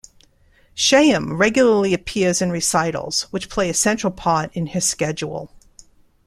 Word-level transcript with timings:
Shaham 0.75 1.37
regularly 1.37 1.93
appears 1.93 2.41
in 2.41 2.49
recitals, 2.49 3.27
which 3.29 3.51
play 3.51 3.69
a 3.69 3.73
central 3.75 4.11
part 4.11 4.49
in 4.55 4.65
her 4.73 4.81
schedule. 4.81 5.51